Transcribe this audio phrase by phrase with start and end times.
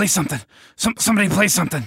[0.00, 0.40] play something.
[0.76, 1.82] Some somebody play something.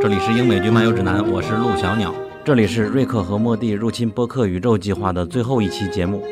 [0.00, 2.14] 这里是英美剧漫游指南，我是陆小鸟。
[2.44, 6.22] 这里是瑞克和莫蒂入侵播客宇宙计划的最后一期节目。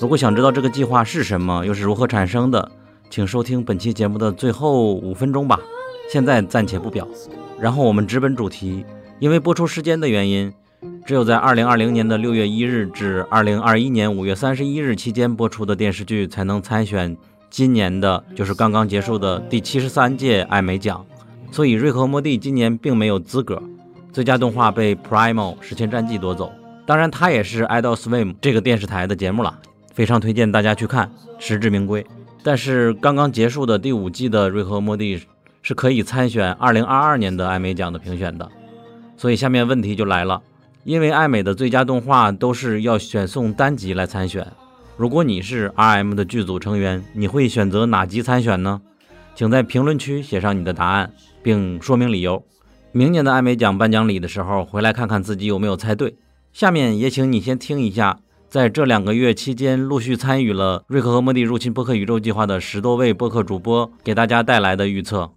[0.00, 2.70] 如果想知道这个计划是什么，又是如何产生的，
[3.10, 5.58] 请收听本期节目的最后五分钟吧。
[6.12, 7.06] 现在暂且不表。
[7.58, 8.84] 然后我们直奔主题。
[9.18, 10.52] 因为播出时间的原因，
[11.04, 17.16] 只有在2020年的6月1日至2021年5月31日期间播出的电视剧才能参选
[17.50, 21.04] 今年的，就是刚刚结束的第七十三届艾美奖。
[21.50, 23.60] 所以，瑞克和莫蒂今年并没有资格。
[24.12, 26.52] 最佳动画被《Primal 史前战记》夺走。
[26.86, 29.58] 当然，它也是 Adult Swim 这个电视台的节目了，
[29.92, 32.06] 非常推荐大家去看，实至名归。
[32.42, 35.20] 但是，刚刚结束的第五季的瑞和莫蒂
[35.60, 38.48] 是可以参选2022年的艾美奖的评选的。
[39.16, 40.40] 所以，下面问题就来了，
[40.84, 44.46] 因为艾美的最佳动画都是要选送单集来参选。
[44.96, 48.80] 如果你是 RM 的剧组成员，你会选择哪集参选呢？
[49.34, 52.44] 请在评论区写上你的答案，并说明理由。
[52.90, 56.16] 明年的艾美奖颁奖礼的时候，回来看看自己有没有猜对。
[56.52, 65.30] 下面也请你先听一下，在这两个月期间陆续参与了《瑞克和莫蒂入侵波克宇宙计划》的十多位播客主播给大家带来的预测。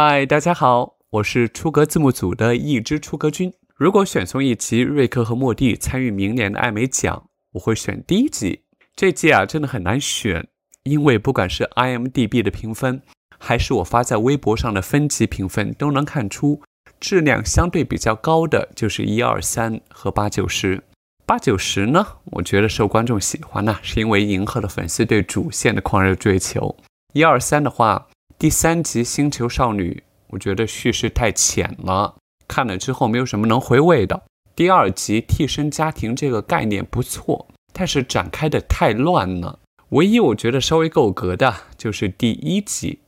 [0.00, 3.52] 嗨，大家好，我是出格字幕组的一只出格君。
[3.74, 8.62] 如果选送一集《瑞克和莫蒂》参与明年的艾美奖，我会选第一集。
[8.94, 10.46] 这季啊，真的很难选，
[10.84, 13.02] 因为不管是 IMDB 的评分，
[13.40, 16.62] 还是我发在微博上的分级评分，都能看出
[17.00, 20.80] 质量相对比较高的就是一二三和八九十。
[21.26, 26.76] 八九十呢，我觉得受观众喜欢呢，是因为迎合了粉丝对主线的狂热追求。
[27.14, 28.06] 一二三的话。
[28.40, 32.14] 第三集《星球少女》，我觉得叙事太浅了，
[32.46, 34.22] 看了之后没有什么能回味的。
[34.54, 39.58] 第二集替身家庭这个概念不错，但是展开的太乱了。
[39.88, 43.00] 唯一我觉得稍微够格的就是第一集。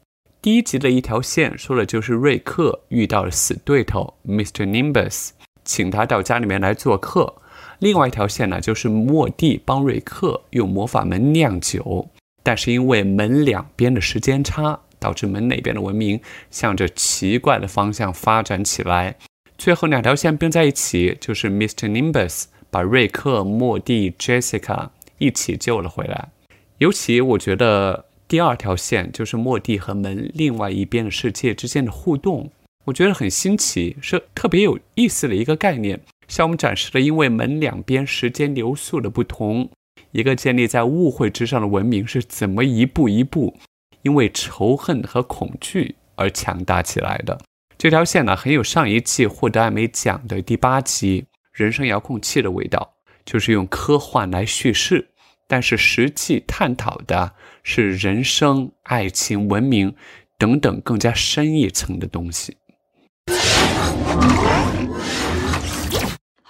[0.42, 4.66] 第一集的一条线说的就是瑞克遇到了死对头 Mr.
[4.66, 5.28] Nimbus，
[5.64, 7.32] 请他到家里面来做客。
[7.78, 12.08] 另外一条线呢，就是莫蒂帮瑞克用魔法门酿酒，
[12.42, 14.80] 但是因为门两边的时间差。
[15.00, 19.16] 导致门哪边的文明向着奇怪的方向发展起来，
[19.58, 21.88] 最后两条线并在一起，就是 Mr.
[21.88, 26.28] Nimbus 把瑞克、莫蒂、Jessica 一起救了回来。
[26.78, 32.50] 尤其我觉得第二条线就是莫蒂和门另外一边的世界之间的互动，
[32.84, 39.68] 我觉得很新奇，是特别有意思的一个概念，向我们展示了因为门两边时间流速的不同，
[40.12, 43.56] 一个建立在误会之上的文明是怎么一步一步。
[44.02, 47.38] 因为仇恨和恐惧而强大起来的
[47.76, 51.22] 这条线呢，很有上一季获得艾美奖的第八集
[51.52, 52.94] 《人生遥控器》的味道，
[53.24, 55.08] 就是用科幻来叙事，
[55.46, 59.94] 但是实际探讨的是人生、爱情、文明
[60.38, 62.56] 等等更加深一层的东西。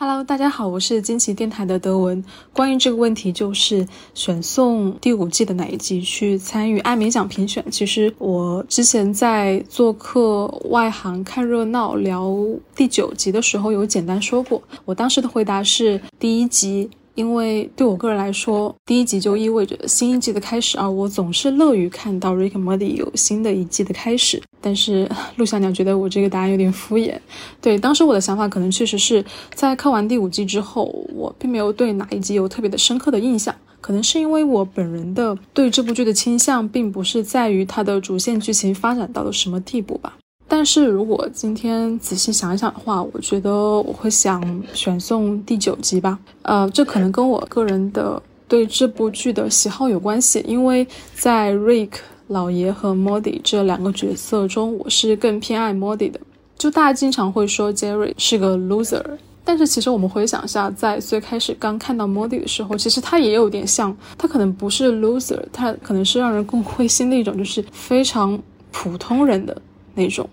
[0.03, 2.25] Hello，大家好，我是惊奇电台的德文。
[2.55, 7.63] 关于这个问题，就是选送第五季的哪一集去参与艾美奖评选？
[7.71, 12.35] 其实我之前在做客外行看热闹聊
[12.75, 14.63] 第九集的时候，有简单说过。
[14.87, 16.89] 我当时的回答是第一集。
[17.15, 24.43] 因为对我个人来说，第一集就意味着新一季的开始，而我总是乐于看到 Rick and Morty 有新的一季的开始。
[24.61, 27.19] 但是 陆小鸟觉得我这个答案有点敷衍。
[27.61, 29.25] 对，当时我的想法可能确实是
[29.55, 30.85] 在看完第五季之后，
[31.15, 40.17] 我并没有对哪一集有特别的深刻的印象，可能是因为我本人的对这部剧的倾向，并不是在于它的主线剧情发展到了什么地步吧。
[40.53, 44.43] 但是如果今天仔细想一想的话，我觉得我会想
[44.75, 46.19] 选送第九集吧。
[46.43, 50.45] 呃，这可能跟我个人的对这部剧的喜好有关系。
[50.49, 51.93] 因为在 Rick
[52.27, 56.19] 老爷和 Modi 这两个角色中，我是更偏爱 Modi 的。
[56.59, 59.05] 就大家经常会说 Jerry 是个 loser。
[59.45, 68.37] 但是其实我们回想一下，在最开始刚看到 Modi 的时候，其实他也有点像，他可能不是 loser，他可能是让人更灰心的一种，就是非常
[68.73, 69.57] 普通人的
[69.95, 70.29] 那种。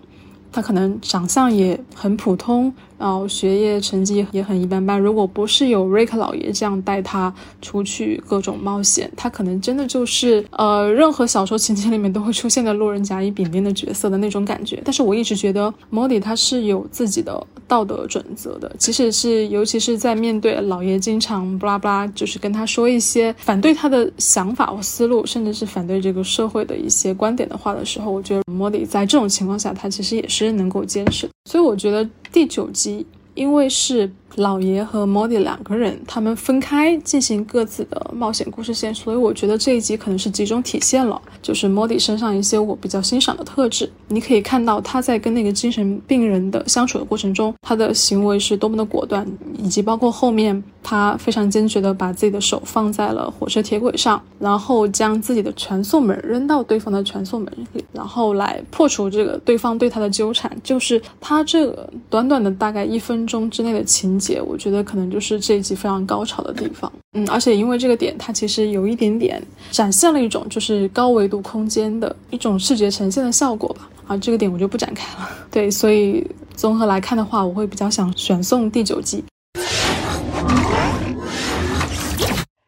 [0.52, 5.00] 他可能长相也很普通，然后学业成绩也很一般般。
[5.00, 14.82] 如果不是有瑞克老爷这样带他出去各种冒险，他可能真的就是呃，任何小说情节里面都会出现的路人甲乙丙丁的角色的那种感觉。
[14.84, 30.48] 但是我一直觉得莫迪他是有自己的道德准则的，即使是尤其是在面对老爷经常布拉布拉，就是跟他说一些反对他的想法或思路，甚至是反对这个社会的一些观点的话的时候，我觉得莫迪在这种情况下，他其实也是。
[30.58, 34.12] 能够坚持，所以我觉得第九集，因为是。
[34.38, 43.90] 老爷和莫迪两个人，他们分开进行各自的冒险故事线，所以我觉得这一集可能是集中体现了，就是莫迪身上一些我比较欣赏的特质。
[44.08, 49.26] 你可以看到他在跟那个精神病人的相处的过程中，他的行为是多么的果断，
[49.58, 60.50] 以及包括后面他非常坚决的把自己的手放在了火车铁轨上，然后将自己的传送门扔到对方的传送门里，然后来破除这个对方对他的纠缠。
[60.62, 61.66] 就是他这
[62.08, 64.27] 短短的大概一分钟之内的情节。
[64.40, 75.28] 我觉得可能就是这一集非常高潮的地方，嗯，而且因为这个点，它其实有一点点展现了一种就是高维度空间的一种视觉呈现的效果吧，啊，这个点我就不展开了。
[75.50, 79.24] 对，所以综合来看的话，我会比较想选送第九集。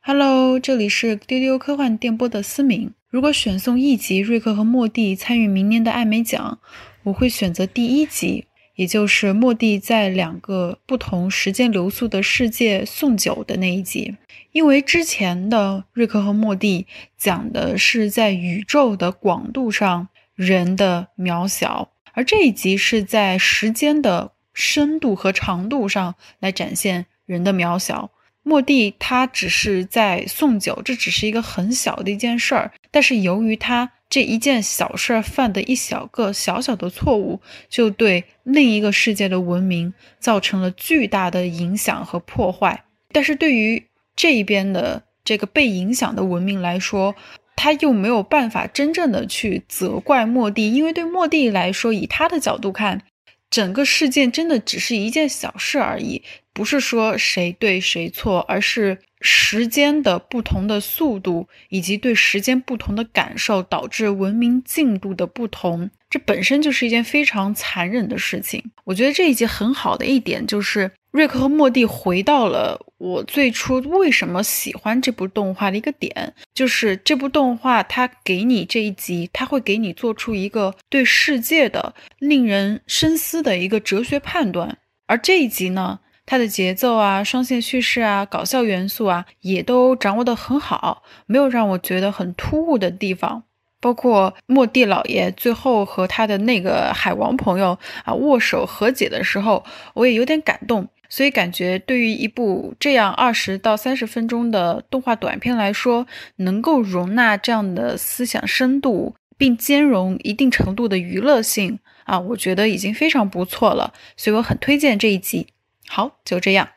[0.03, 2.91] Hello，这里是丢丢科幻电波的思明。
[3.11, 6.59] 如果选送一集瑞克和莫蒂参与明年的艾美奖，
[7.05, 8.45] 我会选择第一集。
[8.81, 14.17] 也就是莫蒂在两个不同时间流速的世界送酒的那一集，
[14.53, 16.87] 因为之前的瑞克和莫蒂
[17.19, 28.11] 讲的是在宇宙的广度上人的渺小，而这一集是在时间的深度和长度上来展现人的渺小。
[28.43, 33.93] 莫蒂他只是在送酒，这只是一个很小的一件事儿，但是由于他。
[34.11, 42.85] 这一件小事儿犯的一小个小小的错误，就对另一个世界的文明造成了巨大的影响和破坏。
[43.13, 43.87] 但是对于
[44.17, 47.15] 这一边的这个被影响的文明来说，
[47.55, 53.03] 他又没有办法真正的去责怪莫蒂，因为对莫蒂来说，以他的角度看，
[53.49, 58.99] 整个事件真的只是一件小事而已，不是说谁对谁错，而是。
[59.21, 68.71] 时间的不同的速度，以及对时间不同的感受，导致文明进度的不同，这本身就是一件非常残忍的事情。
[68.85, 86.01] 我觉得这一集很好的一点就是，瑞克和莫蒂回到了我最初为什么喜欢这部动画的一个点，就是这部动画它给你这一集，它会给你做出一个对世界的令人深思的一个哲学判断，而这一集呢？
[86.31, 93.43] 它的节奏啊、双线叙事啊、搞笑元素啊，也都掌握得很好，没有让我觉得很突兀的地方。
[93.81, 100.87] 包括莫蒂老爷最后和他的那个海王朋友啊握手和解的时候，我也有点感动。
[101.09, 106.07] 所以感觉对于一部这样二十到三十分钟的动画短片来说，
[106.37, 113.93] 能够容纳这样的思想深度，并兼容一定程度的娱乐性啊，我觉得已经非常不错了。
[114.17, 115.49] 所以我很推荐这一集。
[115.93, 116.69] 好，就这样。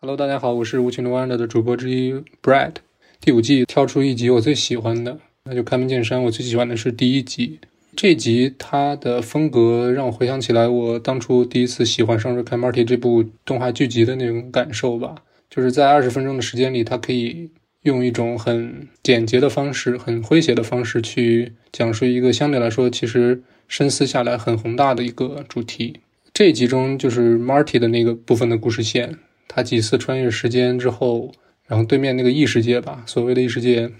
[0.00, 2.12] Hello，大家好，我是无情的 Wonder 的主播之一
[2.42, 2.72] Brad。
[3.20, 7.60] 第五季挑出一集我最喜欢的，那就开门见山，我最喜欢的是第一集。
[7.94, 15.14] 这集它的风格让我回想起来我当初第一次喜欢上《Rick and Morty》这部动画剧集的那种感受吧。
[15.48, 23.44] 就是在二十分钟的时间里，它可以用一种很简洁的方式、很诙谐的方式去讲述一个相对来说其实。
[23.68, 26.00] 深思下来很宏大的一个主题。
[26.32, 29.18] 这集中就是 Marty 的那个部分的故事线，
[29.48, 31.32] 他几次穿越时间之后，
[31.66, 33.90] 然后对面那个异世界吧，所谓的异世界，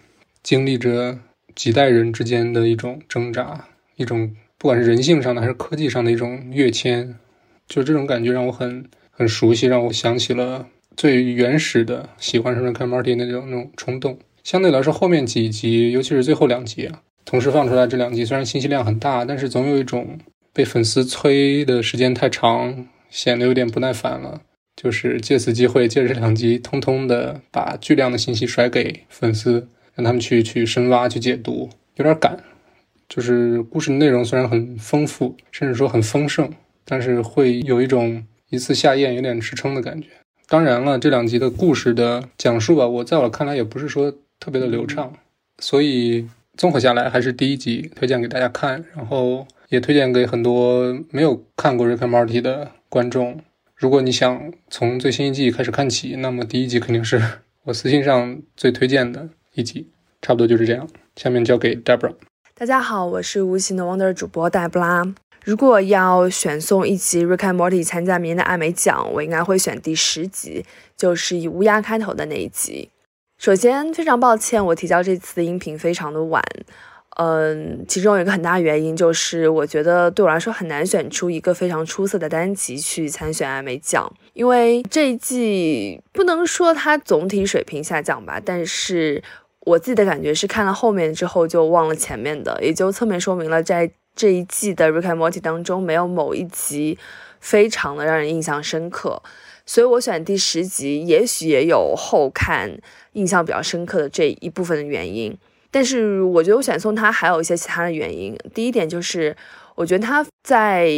[0.43, 1.19] 经历着
[1.55, 7.17] 几代人之间的一种挣扎，一种不管是人性上的还是科技上的一种跃迁，
[7.67, 14.19] 就这种感觉让我很很熟悉，让我想起了最原始的喜欢上看 Marty 那种那种冲动。
[14.45, 17.03] 相对来说，后面几集，尤其是最后两集啊。
[17.27, 20.17] 同时放出来这两集，虽然信息量很大，但是总有一种
[20.53, 24.41] 被粉丝催的时间太长，显得有点不耐烦了。
[24.77, 29.67] 就是借此机会，借着这两集，通通的把巨量的信息甩给粉丝，
[29.97, 32.39] 让他们去去深挖、去解读，有点赶。
[33.09, 36.49] 就是故事内容虽然很丰富，甚至说很丰盛，
[36.85, 40.09] 但是会有一种一次下咽有点吃撑的感觉。
[40.47, 45.13] 当然了，这两集的故事的讲述吧，我在我看来也不是说特别的流畅，
[45.59, 46.29] 所以。
[46.57, 48.85] 综合下来，还是第一集推荐给大家看。
[48.95, 53.41] 然后也推荐给很多没有看过《Rick and Morty》的观众。
[53.75, 57.21] 如果你想从最新一季开始看起，那么第一集肯定是
[57.65, 59.89] 我私信上最推荐的一集。
[60.23, 60.89] 差不多就是这样。
[61.17, 62.15] 下面交给 Debra。
[62.55, 65.07] 大家好，我是无形的 Wonder 主播黛布拉。
[65.45, 70.65] 如果要选送一集《Rick and Morty》参加明年的艾美奖，我应该会选第十集，
[70.97, 72.89] 就是以乌鸦开头的那一集。
[73.39, 76.43] 首先，非常抱歉，我提交这次的音频非常的晚。
[77.19, 89.23] 嗯，其中有一个很大原因就是，我觉得对我来说很难选出一个非常出色的单集去参选艾美奖，因为这一季不能说它总体水平下降吧，但是
[89.61, 93.91] 我自己的感觉是看了后面之后就忘了前面的，也就侧面说明了在。
[94.19, 96.99] 这一季的《Rick and Morty》当中，没有某一集
[97.39, 99.23] 非常的让人印象深刻，
[99.67, 102.79] 所以我选第十集，也许也有后看
[103.17, 105.37] 印象比较深刻的这一部分的原因。
[105.71, 108.35] 但是我觉得我选送它还有一些其他的原因。
[108.55, 109.37] 第一点就是，
[109.75, 110.89] 我觉得他在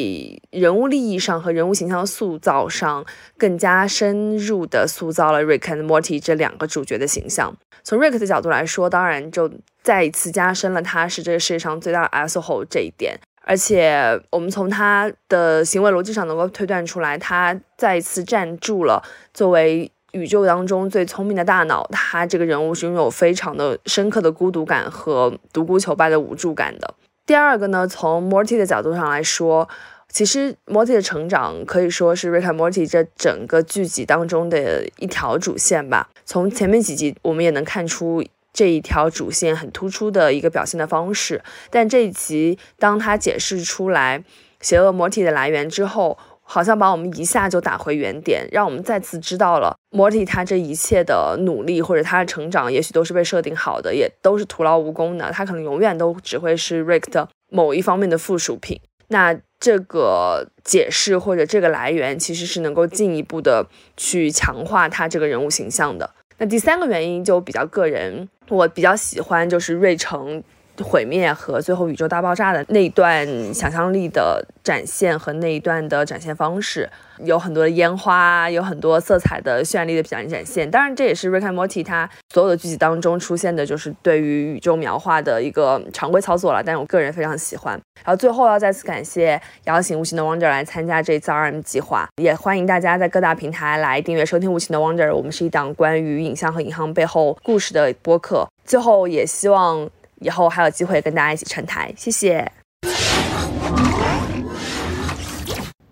[0.50, 3.04] 人物利益上和人物形象塑造上
[3.36, 7.56] 更加深入的塑造了 Rick and Morty 这两个主角的形象。
[7.82, 9.50] 从 Rick 的角度来说，当然就
[9.82, 13.18] 再一次加深了他是这个世界上最大的 asshole 这一点。
[13.42, 21.86] 而且我们从他的行为逻辑上能够推断出来，他再一次站住了作为宇宙当中最聪明的大脑。
[21.92, 26.94] 他这个人物是拥有非常的深刻的孤独感和独孤求败的无助感的。
[27.26, 29.68] 第二个呢，从 Morty 的角度上来说。
[30.10, 36.08] 其实，Morty 的成长可以说是《Rick and Morty》这整个剧集当中的一条主线吧。
[36.24, 41.42] 从前面几集，我们也能看出这一条主线很突出的一个表现的方式。
[41.68, 44.24] 但这一集，当他解释出来
[44.62, 46.16] 邪恶 Morty 的来源之后，
[46.50, 55.30] 好像把我们一下就打回原点，让我们再次知道了 Morty 他这一切的努力或者他的成长，也许都是被设定好的，也都是徒劳无功的。
[55.30, 58.80] 他可能永远都只会是 Rick 的某一方面的附属品。
[59.08, 63.66] 那这个解释或者这个来源，其实是能够进一步的
[63.98, 66.10] 去强化他这个人物形象的。
[66.38, 70.42] 那第三个原因就比较个人，我比较喜欢就是瑞城。
[70.82, 80.70] 毁灭和最后宇宙大爆炸的那一段想象力的展现和那一段的展现方式，有很多的烟花，有很多色彩的绚丽的表现展现。
[80.70, 86.62] 当然，这也是 Rick and Morty 它所有的剧集当中出现的，就是对于宇宙描画的一个常规操作了。
[86.64, 87.72] 但我个人非常喜欢。
[88.04, 95.12] 然后最后要再次感谢邀请无情的 Wonder 来参加这次 RM 计划，也欢迎大家在各大平台来订阅收听无情的 Wonder。
[95.14, 98.46] 我们是一档关于影像和银行背后故事的播客。
[98.64, 99.88] 最后也希望。
[100.20, 102.50] 以后还有机会跟大家一起串台，谢谢。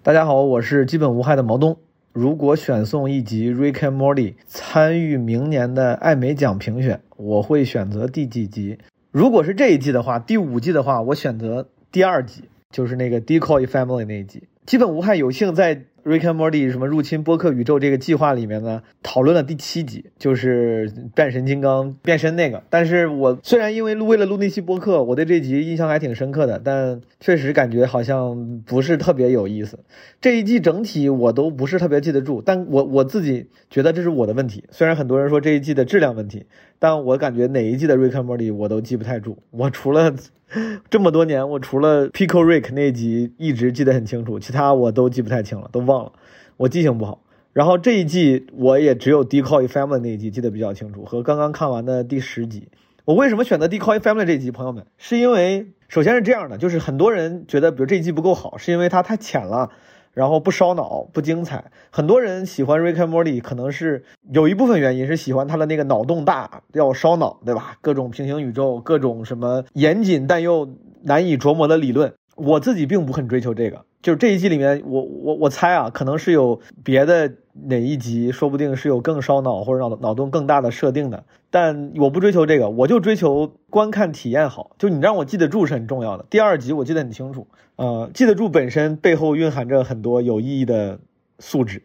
[0.02, 1.76] 大家好，我是基本无害的毛东。
[2.12, 8.78] 如果选送一集《Rick and Morty》参与明年的艾美奖评选，我会选择第几集？
[9.10, 14.44] 如果是这一季的话，第五季的话，我选择第二集，就是那个 Decoy Family 那一集。
[14.64, 15.84] 基本无害有幸在。
[16.06, 22.62] Rick and Morty 什么入侵播客宇宙这个计划里面呢，讨论了第七集，就是变神金刚变身那个。
[22.70, 29.80] 但是我虽然因为录为了录那期播客，我对这集印象还挺深刻的，但确实感觉好像不是特别有意思。
[30.20, 34.62] 这一季整体我都不是特别记得住，但我我自己觉得这是我的问题。
[34.70, 36.46] 虽然很多人说这一季的质量问题，
[36.78, 39.38] 但我感觉哪一季的 Rick and Morty 我都记不太住。
[39.50, 40.14] 我除了
[40.90, 46.12] 这么多年，我除了 Pico Rick 那集一直记得很清楚，其他我都记不太清了，都忘了。
[46.56, 47.22] 我记性不好。
[47.52, 52.68] 然后这一季我也只有 Decoy Family 那一集记得比较清楚，和刚刚看完的第十集。
[53.04, 54.50] 我为什么选择 Decoy Family 这一集？
[54.50, 59.70] 朋友们，是因为首先是这样的，就是很多人觉得，比如这一季不够好，是因为它太浅了。
[60.16, 61.62] 然后不烧脑，不精彩。
[61.90, 67.76] 很多人喜欢 Rick and Morty，可能是有一部分原因是喜欢他的那个脑洞大，要烧脑，对吧？
[67.82, 70.66] 各种平行宇宙，各种什么严谨但又
[71.02, 72.14] 难以琢磨的理论。
[72.34, 73.84] 我自己并不很追求这个。
[74.06, 77.32] 就这一季里面，我我我猜啊，可能是有别的
[77.64, 81.24] 哪一集，说不定是有更烧脑或者脑脑洞更大的设定的。
[81.50, 84.70] 但我不追求这个，我就追求观看体验好。
[84.78, 86.24] 就你让我记得住是很重要的。
[86.30, 91.00] 第二集我记得很清楚，呃，记得住本身背后蕴含着很多有意义的
[91.40, 91.82] 素质。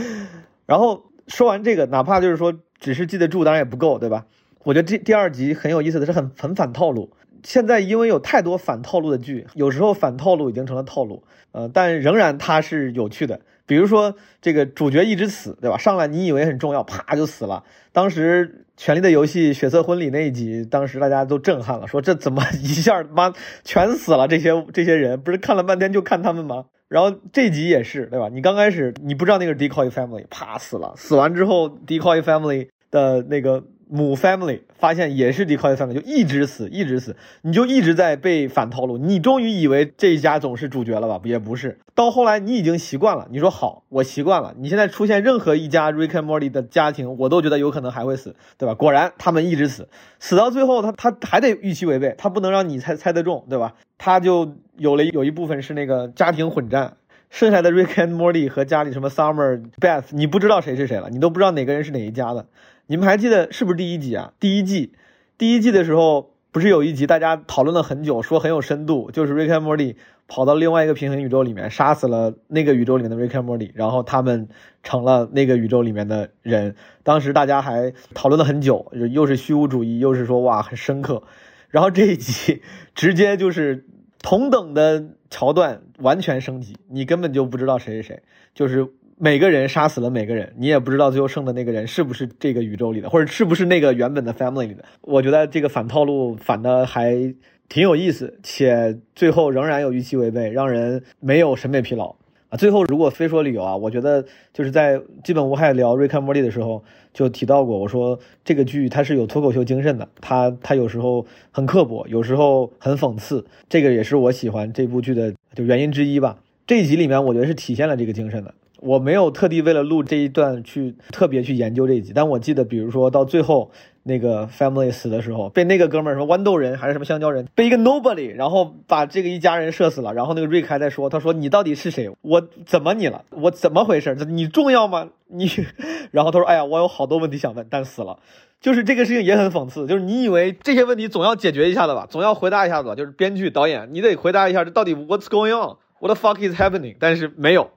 [0.66, 4.26] 然后说完这个，哪怕就是说只是记得住，当然也不够，对吧？
[4.64, 7.08] 我觉得这第二集很有意思的是很很反套路。
[7.42, 13.40] 现在因为有太多反套路的剧，有时候反套路已经成了套路，呃，但仍然它是有趣的。
[13.66, 15.76] 比如说这个主角一直死，对吧？
[15.76, 17.64] 上来你以为很重要，啪就死了。
[17.92, 23.32] 当时《权力的游戏》血色婚礼那一集，当时大家都震撼了，说这怎么一下妈
[23.64, 24.26] 全死了？
[24.26, 26.64] 这些这些人不是看了半天就看他们吗？
[26.88, 28.28] 然后这集也是，对吧？
[28.32, 33.64] 你刚开始你不知道那个 Decoy Family，啪死了，死完之后 Decoy Family 的那个。
[33.90, 38.98] 母 family 发现也是 decoy family，就一直死，一直死，你就一直在被反套路。
[38.98, 41.20] 你终于以为这一家总是主角了吧？
[41.24, 43.26] 也不是，到后来你已经习惯了。
[43.30, 44.54] 你说好，我习惯了。
[44.58, 48.74] 你现在出现任何一家 Rick and Morty 的家庭，我都觉得有可能还会死，对吧？
[48.74, 53.74] 果然他们一直死，死到最后他他还得预期违背，他不能让你猜猜得中，对吧？
[53.96, 56.96] 他就有了有一部分是那个家庭混战，
[57.30, 62.46] 剩下的 Rick and Morty 和家里什么 Summer Beth，你不知道谁是谁了，你都不知道哪个人是哪一家的。
[62.90, 64.32] 你们还记得是不是第一集啊？
[64.40, 64.94] 第一季，
[65.36, 74.48] 第一季的时候不是有一集大家讨论了很久，说很有深度，就是 Rick 和 Morty 跑到另外一个平行宇宙里面，杀死了那个宇宙里面的 Rick 和 Morty，然后他们
[74.82, 76.76] 成了那个宇宙里面的人。
[77.02, 81.24] 当时大家还讨论了很久，又是虚无主义，又是说哇很深刻。
[81.68, 82.62] 然后这一集
[82.94, 83.84] 直接就是
[84.22, 88.22] 同等的桥段完全升级，你根本就不知道谁是谁，
[88.54, 88.88] 就是。
[89.20, 94.84] 每个人杀死了每个人，你也不知道最后剩的那个人是不是这个宇宙里的，或者是不是那个原本的 family 里的。
[95.00, 97.34] 我觉得这个反套路反的还
[97.68, 102.14] 挺有意思，且最后仍然有预期违背，让人没有审美疲劳
[102.48, 102.56] 啊。
[102.56, 116.38] 最后如果非说理由啊，我觉得就是在基本无害聊瑞克莫蒂的时候就提到过，我说这个剧它是有脱口秀精神的，它它有时候很刻薄，有时候很讽刺，这个也是我喜欢这部剧的就原因之一吧。
[116.68, 118.54] 这一集里面我觉得是体现了这个精神的。
[118.80, 123.70] 我没有特地为了录这一段去特别去研究这一集，但我记得，比如说到最后
[124.04, 130.14] 那个 family 死的时候，被那个哥们儿什么豌豆人还是什么香蕉人，被一个 nobody，然后把这个一家人射死了。
[130.14, 132.08] 然后那个瑞克还在说，他说你到底是谁？
[132.22, 133.24] 我怎么你了？
[133.30, 134.14] 我怎么回事？
[134.28, 135.08] 你重要吗？
[135.26, 135.48] 你？
[136.12, 138.18] 然后他说，哎呀，我有好多问题想问，但死了。
[138.60, 146.96] 就是这个事情也很讽刺，就是你以为这些问题总要解决一下的吧，总要回答一下子吧，就是编剧导演你得回答一下，这到底 what's going on？What the fuck is happening？
[146.98, 147.70] 但是没有。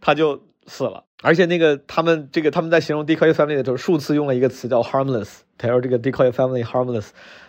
[0.00, 5.40] 他就死了，而且那个他们这个他们在形容 decoy family 的时候，数次用了一个词叫 harmless。
[5.58, 7.08] 他说这个 decoy family harmless，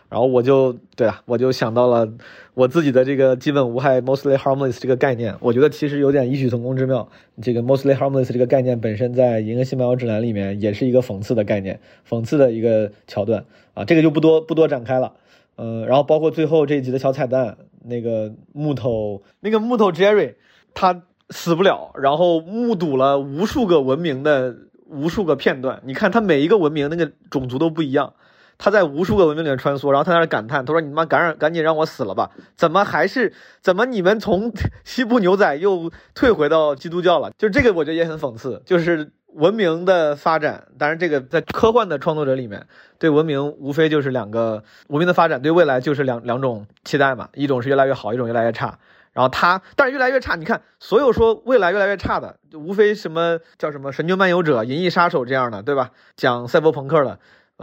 [0.10, 2.12] 然后我就对啊，我就想到了
[2.54, 5.36] 我自己的这个基本无害 mostly harmless 这个概念。
[5.40, 7.08] 我觉得其实有点异曲同工之妙。
[7.42, 13.86] 这个 mostly harmless 这个概念本身在《银河系漫游指南》里面也是一个讽刺的概念，讽刺的一个桥段啊。
[13.86, 15.14] 这个就不多不多展开了。
[15.56, 20.34] 呃，然后包括最后这一集的小彩蛋，那个木头那个木头 Jerry，
[20.74, 21.04] 他。
[21.34, 24.56] 死不了，然后目睹了无数个文明的
[24.88, 25.82] 无数个片段。
[25.84, 28.14] 你看他每一个文明那个种族都不一样，
[28.60, 32.30] 他在无数个文明里面穿梭，然后他在那感叹，他说：“你妈赶上赶紧让我死了吧？
[32.56, 37.32] 怎么还是 怎么你们从西部牛仔又退回到基督教了？
[37.38, 40.68] 就这个我觉得也很讽刺，就是文明的发展。
[40.78, 42.68] 当然，这个在科幻的创作者里面，
[43.00, 48.78] 对文明无非就是两个文明的发展，对未来就是两两种期待嘛，一种是越来越好，一种越来越差。”
[49.14, 50.36] 然后他，但是越来越差。
[50.36, 55.92] 你看，所有说未来越来越差的，就无非什么叫什么《神经漫游者》《银翼杀手》这样的，对吧？
[56.18, 57.20] 讲赛博朋克的，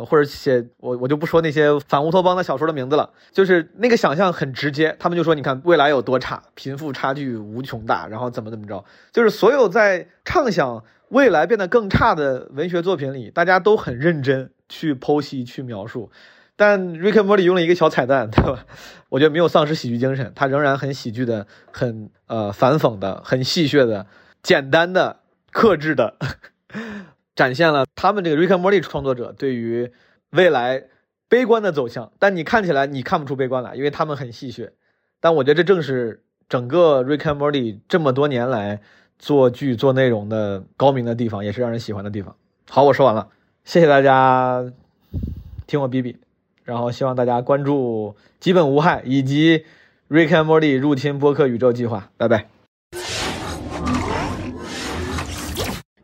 [0.06, 3.10] 或者写我我就不说那些反乌托邦的小说的名字了。
[3.32, 8.84] 就是那个想象很直接，他们就说，你看未来有多差，贫富差距无穷大，然后怎么怎么着。
[9.10, 16.12] 就是所有在畅想未来变得更差的文学作品里，大家都很认真去剖析、去描述。
[16.60, 18.66] 但 Rick and Morty 用了一个小彩蛋，对吧？
[19.08, 24.06] 我觉得没有丧失喜剧精神，它仍然很喜剧的、很呃反讽的、很戏谑的、
[24.42, 25.20] 简单的、
[25.52, 26.16] 克制的，
[27.34, 29.90] 展现了他们这个 Rick and Morty 创作者对于
[30.32, 30.84] 未来
[31.30, 32.12] 悲观的走向。
[32.18, 34.72] 但你看起来你看不出悲观来，因为他们很戏谑。
[35.18, 38.82] 但我觉得这正是整个 Rick and Morty 这么多年来
[39.18, 42.36] 做剧做内容的高明的地方，也是让人喜欢的地方。
[42.68, 43.28] 好，我说完了，
[43.64, 44.62] 谢谢大家
[45.66, 46.18] 听我逼逼。
[46.70, 49.64] 然后希望大家关注基本无害以及
[50.08, 52.46] Rick and Morty 入侵播客宇宙计划，拜拜。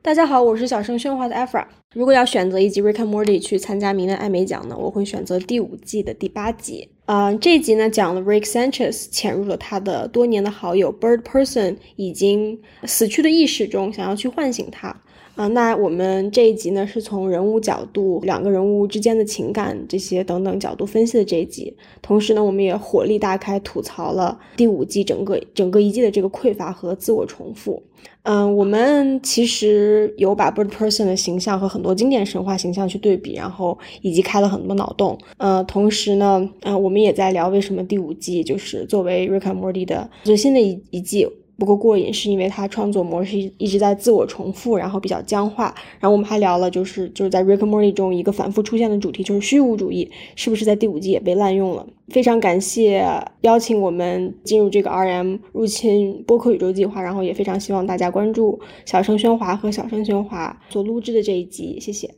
[0.03, 1.65] 大家好，我是小声喧哗的 Afra。
[1.95, 6.89] 如果要选择一集 Rick and Morty 去参加明年艾美奖呢，我会选择第五季的第八集。
[7.07, 14.97] 嗯，这一集呢讲了 Rick Sanchez 潜入了他的多年的好友 Bird Person 已经死去的意识中，想要去唤醒他。
[15.37, 21.77] 啊，那我们这一集呢，是从人物角度、两个人物之间的情感这些等等角度分析的这一集。
[22.01, 27.83] 同时呢，我们也火力大开，吐槽了第五季整个整个一季的这个匮乏和自我重复。
[28.23, 35.19] 嗯，我们其实有把 Bird Person 的形象和很多经典神话形象去对比，然后以及开了很多脑洞。
[35.37, 41.29] 呃，同时呢，呃，我们也在聊为什么第五季就是作为 ricky Morty 的最新的一一季。
[41.59, 45.75] 不够过瘾，是因为它创作模式一直在自我重复，然后比较僵化。
[45.99, 51.87] 然后我们还聊了，就是就是在 Rick Moody 中一个反复出现的主题，就是虚无主义，是不是在第五季也被滥用了？
[52.09, 53.05] 非常感谢
[53.41, 62.15] 邀请我们进入这个 RM 入侵播客宇宙计划，然后也非常希望大家关注小声喧哗和小声喧哗所录制的这一集，谢谢。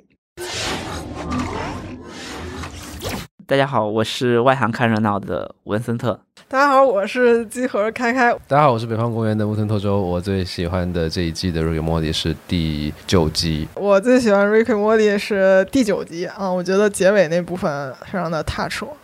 [3.46, 6.27] 大家好，我是外行看热闹的文森特。
[6.50, 8.32] 大家好，我是机核开开。
[8.48, 10.00] 大家好，我是北方公园的木村拓周。
[10.00, 13.68] 我最喜欢的这一季的《Rick and Morty》是第九集。
[13.74, 18.96] 我最喜欢《Rick and Morty》是第九集啊，我觉得结尾那部分非常的 touch 我。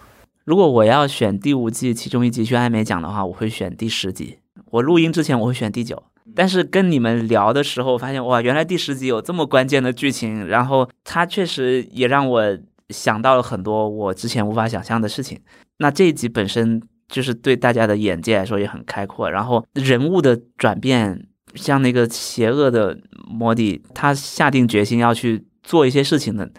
[0.47, 4.39] 如果我要选第五季其中一集去艾美奖的话，我会选第十集。
[4.71, 6.03] 我录音之前我会选第九，
[6.35, 15.39] 但是跟你们聊的时候发现，哇，原来第十集有这么关键的剧情，然后它确实也让我想到了很多我之前无法想象的事情。
[15.77, 16.81] 那这一集本身。
[17.09, 26.51] 就是对大家的眼界来说也很开阔，然后人物的转变，像那个邪恶的摩迪，他下定决心要去做一些事情的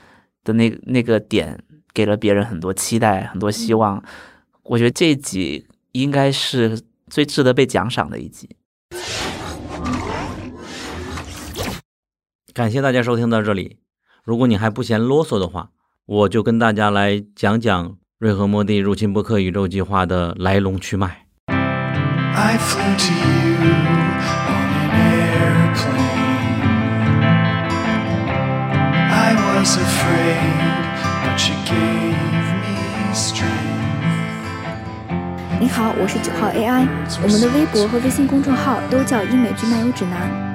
[0.43, 1.59] 的那那个点，
[1.93, 4.03] 给了别人很多期待，很多希望。
[4.63, 8.49] 我觉得这一集应该是最值得被奖赏的一集。
[12.53, 13.77] 感谢大家收听到这里，
[14.23, 15.71] 如果你还不嫌啰嗦的话，
[16.05, 17.97] 我就跟大家来讲讲。
[18.17, 21.25] 瑞和莫蒂入侵波克宇宙计划的来龙去脉。
[35.59, 36.87] 你好，我是九号 AI。
[37.21, 40.54] 我们的微博和微信公众号都叫英美剧漫游指南。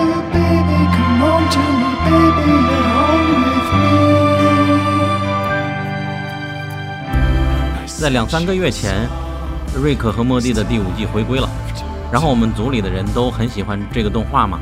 [8.01, 9.07] 在两三个月前，
[9.79, 11.47] 瑞克和莫蒂的第五季回归了，
[12.11, 14.59] 然后我们组里的人都很喜欢这个动画嘛。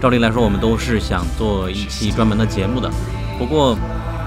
[0.00, 2.88] 照理来说，我们都是想做一期专门的节目的。
[3.36, 3.76] 不过，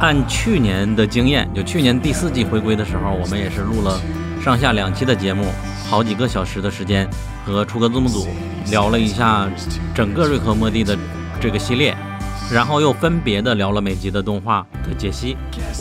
[0.02, 3.98] 按去年的经验，就去年第四季回归的时候，我们也是录了
[4.44, 5.46] 上下两期的节目，
[5.90, 7.10] 好几个小时的时间，
[7.46, 8.28] 和出格字幕组
[8.70, 9.48] 聊了一下
[9.96, 10.98] 整个瑞克和莫蒂的
[11.40, 11.96] 这个系列。
[12.52, 15.38] 然后又分别的聊了每集的动画的解析，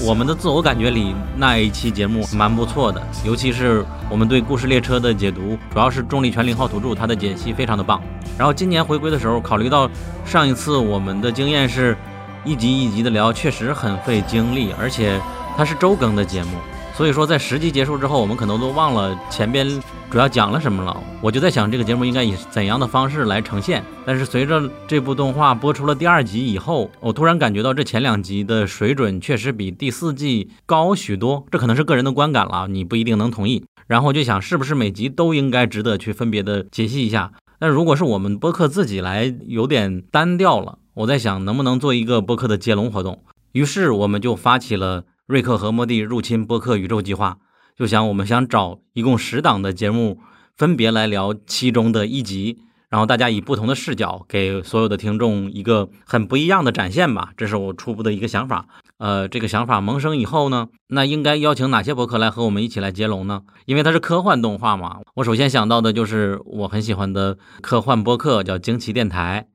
[0.07, 8.01] 我们的自我感觉里那一期节目蛮不错的，尤其是我们对故事列车的解读，主要是重力全零号土著，他的解析非常的棒。
[8.39, 9.91] 然后今年回归的时候，考虑到
[10.25, 11.97] 上一次我们的经验是
[12.45, 15.21] 一集一集的聊，确实很费精力，而且
[15.57, 16.51] 它是周更的节目。
[16.97, 19.67] 所以说，在十集结束之后，我们可能都忘了前边
[20.11, 20.95] 主要讲了什么了。
[21.23, 23.83] 我就在想，这个节目应该以怎样的方式来呈现。
[24.05, 31.47] 但是随着这部动画播出了第二集以后，我突然感觉到这前两集的水准确实比第四季高许多。
[31.51, 33.65] 这可能是个人的观感了，你不一定能同意。
[33.87, 37.33] 然后我就想，是不是每集都应该值得去分别的解析一下？
[37.59, 40.77] 但如果是我们播客自己来，有点单调了。
[40.93, 43.23] 我在想，能不能做一个播客的接龙活动？
[43.53, 45.05] 于是我们就发起了。
[45.31, 47.39] 瑞克和莫蒂入侵波克宇宙计划，
[47.77, 50.19] 就想我们想找一共十档的节目，
[50.57, 57.31] 分别来聊其中的一集，然后大家以不同的视角给所有的听众一个很不一样的展现吧。
[57.37, 58.67] 这是我初步的一个想法。
[58.99, 63.43] 呃，这个想法萌生以后呢，那应该邀请哪些博客来和我们一起来接龙呢？
[63.67, 69.47] 因为它是科幻动画嘛，我首先想到的就是我很喜欢的科幻播客，叫惊奇电台。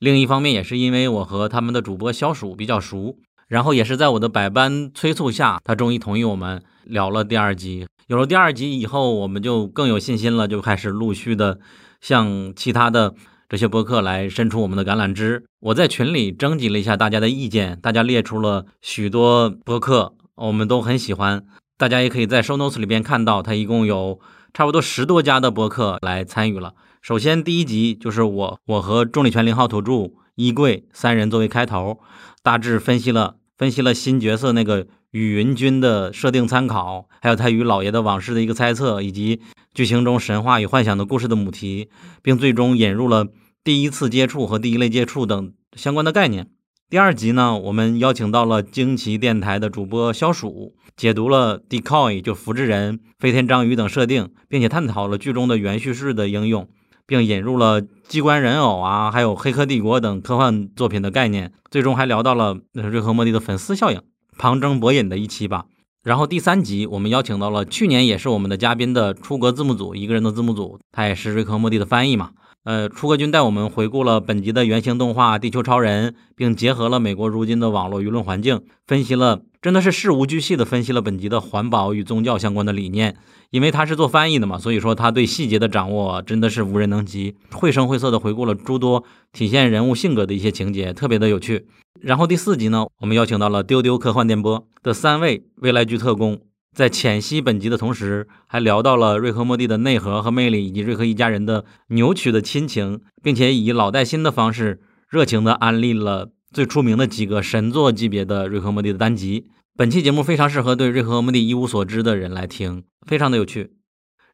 [0.00, 3.18] 另一方面，也是因为我和他们的主播小鼠比较熟。
[3.50, 7.84] 然后也是在我的百般催促下，他终于同意我们聊了第二集。
[8.06, 11.58] 有了第二集以后，我们就更有信心了，就开始陆续的
[12.00, 13.12] 向其他的
[13.48, 15.44] 这些播客来伸出我们的橄榄枝。
[15.58, 21.44] 我在群里征集了一下大家的意见，大家列出了许多播客，我们都很喜欢。
[21.76, 24.20] 大家也可以在 show notes 里边看到，它一共有
[24.54, 26.74] 差不多十多家的播客来参与了。
[27.02, 31.98] 首先第一集就是我，我和重力拳零号土著衣柜三人作为开头，
[32.44, 33.39] 大致分析了。
[33.60, 39.42] 分析了新角色那个雨云君的设定参考，还有他与老爷的往事的一个猜测，以及
[39.74, 41.90] 剧情中神话与幻想的故事的母题，
[42.22, 43.26] 并最终引入了
[43.62, 46.48] 第一次接触和第一类接触等相关的概念。
[46.88, 56.66] 第二集呢，我们邀请到了惊奇电台的主播消暑，解读了 decoy 就复制人、飞天章鱼等设定，并且探讨了剧中的原叙事的应用。
[57.06, 64.02] 并引入了机关人偶啊，还有《黑客帝国》等科幻作品的概念，最终还聊到了瑞克莫蒂的粉丝效应，
[64.36, 65.66] 旁征博引的一期吧。
[66.02, 72.32] 然后第三集，我们邀请到了去年也是我们的嘉宾的出格字幕组一个人的字幕组，他也是瑞克莫蒂的翻译嘛。
[72.62, 83.16] 呃，出格君带我们回顾了本集的原型动画《地球超人》，并结合了美国如今的网络舆论环境，分析了，真的是事无巨细的分析了本集的环保与宗教相关的理念。
[83.48, 91.66] 因为他是做翻译的嘛，所以说他对细节的掌握真的是无人能及，绘声绘色的回顾了诸多体现人物性格的一些情节，特别的有趣。
[92.00, 96.38] 然后第四集呢，我们邀请到了丢丢科幻电波的三位未来局特工。
[96.74, 109.48] 在浅析本集的同时，还聊到了瑞克莫蒂的内核和魅力，以及瑞克一家人的扭曲的亲情，并且以老带新的方式，热情地安利了最出名的几个神作级别的瑞克莫蒂的单集。
[109.76, 113.72] 本期节目非常适合对瑞克莫蒂一无所知的人来听，非常的有趣。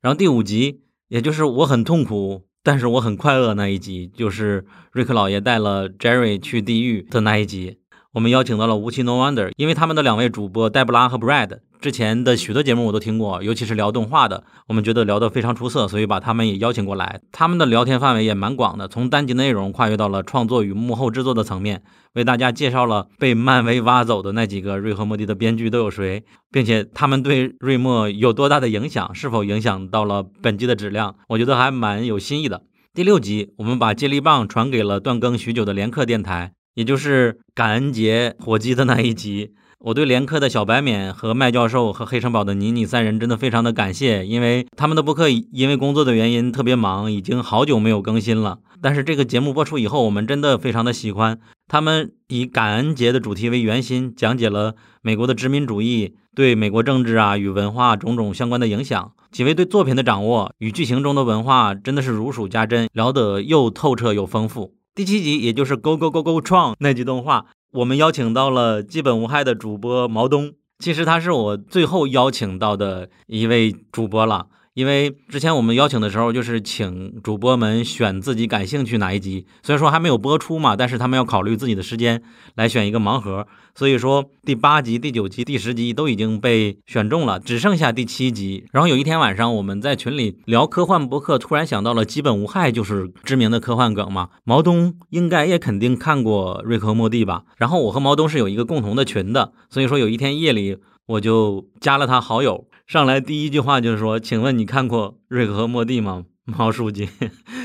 [0.02, 7.78] 然后第五集，也就是我很痛苦，但是我很快乐那一集，就是瑞克老爷带了 Jerry 去地狱的那一集。
[8.12, 17.20] 我们邀请到了无奇 No Wonder，因为他们的两位主播黛布拉和 Brad 之前的许多节目我都听过，尤其是聊动画的，我们觉得聊得非常出色，所以把他们也邀请过来。
[17.30, 21.82] 他们的聊天范围也蛮广的，从单集内容跨越到了创作与幕后制作的层面，
[22.14, 32.62] 为大家介绍了被漫威挖走的那几个瑞和莫蒂的编剧都有谁，并且他们对瑞莫有多大的影响，是否影响到了本集的质量，我觉得还蛮有新意的。
[32.94, 36.52] 第六集，我们把接力棒传给了断更许久的连客电台。
[36.76, 48.58] 也就是感恩节火鸡的那一集，我对连科的小白免和麦教授和黑城堡的妮妮三人真的非常的感谢，因为他们的播客因为工作的原因特别忙，已经好久没有更新了。
[48.82, 51.38] 但是这个节目播出以后，我们真的非常的喜欢。
[51.66, 59.12] 他们以感恩节的主题为圆心，讲解了美国的殖民主义对美国政治啊与文化种种相关的影响。
[59.32, 64.74] 几位对作品的掌握与剧情中的文化真的是如数家珍，聊得又透彻又丰富。
[64.96, 70.54] 第七集，也就是《Go Go Go Go 创》那集动画，我们邀请到了基本无害的主播毛东。
[70.78, 79.46] 其实他是我最后邀请到的一位主播了，因为之前我们邀请的时候，就是请主播们选自己感兴趣哪一集。
[79.62, 82.22] 虽然说还没有播出嘛，但是他们要考虑自己的时间
[82.56, 83.46] 来选一个盲盒。
[83.74, 88.66] 所以说，第八集、第九集、第十集都已经被选中了，只剩下第七集。
[88.70, 94.28] 然后有一天晚上，我们在群里聊科幻博客，突然想到了“基本无害”就是知名的科幻梗嘛。
[94.44, 97.44] 毛东应该也肯定看过《瑞克和莫蒂》吧？
[97.56, 107.08] 然后我和毛东是有一个共同的群的，所以说有一天夜里我就加了他好友，上来第一句话就是说：“请问你看过《瑞克和莫蒂》吗，毛书记？”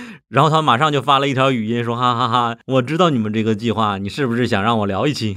[0.29, 5.35] 然后他马上就发了一条语音说：“哈哈哈，我知道你们这个计划，你是不是想让我聊一期？”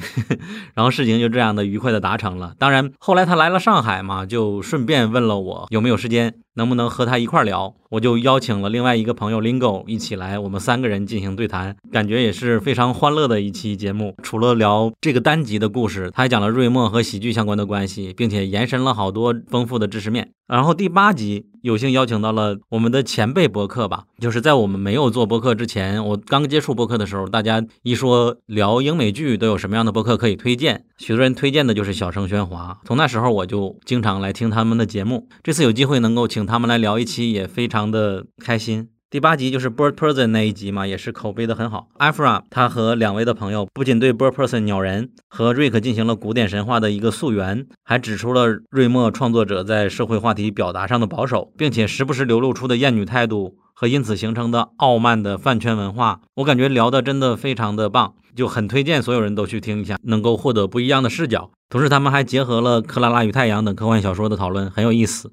[0.74, 2.54] 然后事情就这样的愉快的达成了。
[2.58, 6.34] 当然，后来他来了上海嘛，就顺便问了我有没有时间。
[6.54, 7.74] 能不能和他一块聊？
[7.90, 14.14] 我就邀请了另外一个朋友 Lingo 一起来，我们三个人进行对谈，感觉也是非常欢乐的一期节目。
[14.22, 20.32] 除了聊这个单集的故事，他还讲了瑞莫和喜剧相关的关系，并且延伸了好多丰富的知识面。
[20.46, 32.80] 然后第八集有幸邀请到了我们的前辈博客吧，就是在我们没有做博客之前，我刚接触博客的时候，大家一说聊英美剧都有什么样的博客可以推荐，许多人推荐的就是小声喧哗。
[32.84, 36.43] 从那时候我就经常来听他们的节目，这次有机会能够请。
[36.46, 38.88] 他们来聊一期也非常的开心。
[39.10, 41.86] 第八集就是 Bird Person 那一集嘛，也是口碑的很好。
[42.00, 56.22] Afra 他和两位的朋友不仅对 Bird Person 鸟人和瑞克进行了古典神话的一个溯源，还指出了瑞莫创作者在社会话题表达上的保守，并且时不时流露出的厌女态度和因此形成的傲慢的饭圈文化。
[56.36, 61.52] 我感觉聊的真的非常的棒，就很推荐所有人都去听一下，能够获得不一样的视角。
[61.68, 65.30] 同时他们还结合了《克拉拉与太阳》等科幻小说的讨论，很有意思。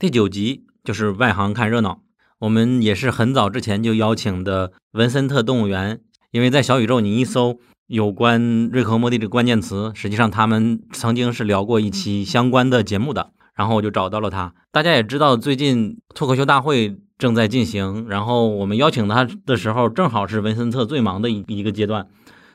[0.00, 2.02] 第九集就是外行看热闹，
[2.38, 7.58] 我们也是很早之前就邀请的文森特动物园，因为在小宇宙你一搜
[7.88, 14.54] 有关瑞克和莫蒂这个关键词，实际上他们曾经是聊过一期相关的节目的，然后我就找到了他。
[14.70, 22.06] 大家也知道，最近脱口秀大会正在进行，然后我们邀请他的时候，正好是文森特最忙的一一个阶段，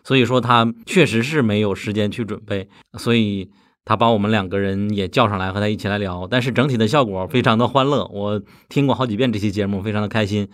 [0.05, 3.51] 所以说他确实是没有时间去准备，所以。
[3.85, 8.05] 他把我们两个人也叫上来和他一起来聊，但是整体的效果非常的欢乐。
[8.13, 10.47] 我听过好几遍这期节目，非常的开心。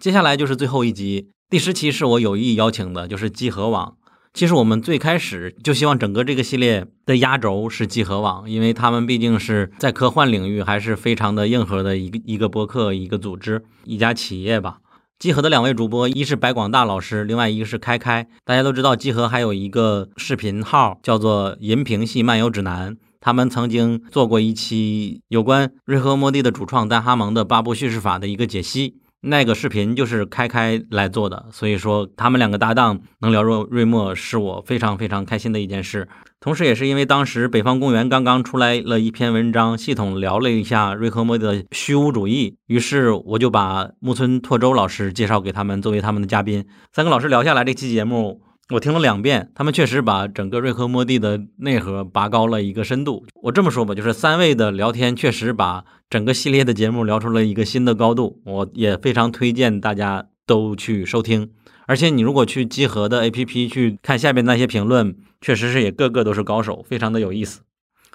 [0.00, 3.94] 接下来就是最后一集，第十期是我有意邀请的，就是集合网。
[4.34, 14.78] 其实我们最开始就希望整个这个系列的压轴是集合网，因为他们毕竟是在科幻领域还是非常的硬核的一个一个播客、一个组织、一家企业吧。
[15.22, 18.26] 集合的两位主播，一是白广大老师，另外一个是开开。
[18.44, 28.96] 大家都知道，集合还有一个视频号叫做《银屏系漫游指南》，他们曾经做过一期有关瑞和莫蒂的主创丹哈蒙的八部叙事法的一个解析。
[29.24, 36.08] 那个视频就是开开来做的，所以说他们两个搭档能聊若瑞墨是我非常非常开心的一件事。
[36.40, 46.66] 同时，也是因为当时北方公园刚刚出来了一篇文章，系统聊了一下瑞克莫的虚无主义，于是我就把木村拓周老师介绍给他们作为他们的嘉宾。
[46.92, 53.26] 三个老师聊下来，这期节目我听了两遍，他们确实把整个瑞克和莫蒂的内核拔高了一个深度。
[53.42, 58.40] 我这么说吧，就是三位的聊天确实把整个系列的节目聊出了一个新的高度。
[58.46, 61.50] 我也非常推荐大家都去收听。
[61.86, 67.60] 而且你如果去集合的 APP 去看下边那些评论，确实是也个个都是高手，非常的有意思。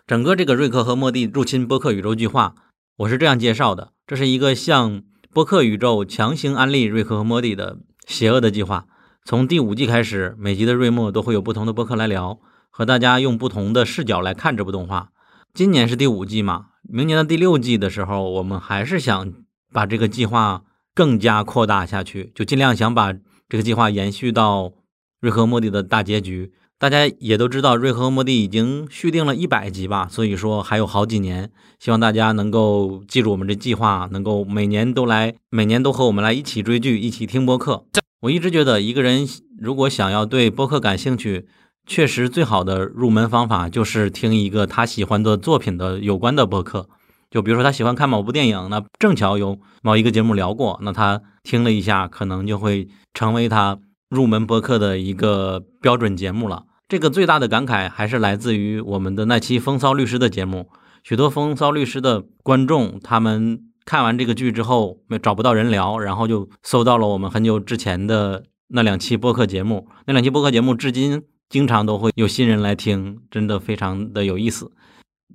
[0.07, 2.55] 整个这个瑞克和莫蒂入侵播客宇宙计划，
[2.97, 8.87] 我是这样介绍的：这是一个向播客宇宙强行安利瑞克和莫蒂的邪恶的计划。
[9.27, 15.09] 从第五季开始，每集的瑞莫都会有不同的播客来聊，和大家用不同的视角来看这部动画。
[15.53, 19.33] 今年是第五季嘛，明年的第六季的时候，我们还是想
[19.73, 20.63] 把这个计划
[20.95, 23.13] 更加扩大下去，就尽量想把。
[23.49, 24.71] 这个计划延续到
[25.19, 37.83] 瑞和莫蒂的大结局，大家也都知道，瑞和莫蒂已经续订了一百集吧，所以说还有好几年，希望大家能够记住我们这计划，能够每年都来，每年都和我们来一起追剧，一起听播客。
[38.21, 39.27] 我一直觉得，一个人
[39.59, 41.47] 如果想要对播客感兴趣，
[41.85, 46.89] 确实最好的入门方法就是听一个他喜欢的作品的有关的播客。
[47.29, 53.77] 就比如说他喜欢看某部电影，那正巧有某一个节目聊过，那他听了一下，可能就会成为他
[54.09, 56.63] 入门播客的一个标准节目了。
[56.87, 60.69] 这个最大的感慨还是来自于我们的那期风骚律师的节目，
[61.03, 74.69] 许多风骚律师的观众，他们看完这个剧之后没找不到人聊，然后就搜到了我们很久之前的那两期播客节目，那两期播客节目至今经常都会有新人来听，真的非常的有意思。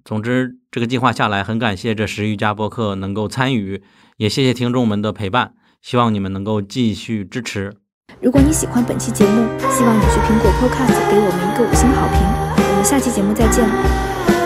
[0.05, 3.83] 总之，这个计划下来，很感谢这十余家播客能够参与，
[4.19, 5.55] 也谢谢听众们的陪伴。
[5.81, 7.73] 希望你们能够继续支持。
[8.21, 12.21] 如果你喜欢本期节目，希望你去苹果 Podcast 给我们一个五星好评。
[12.71, 14.42] 我们下期节目再见。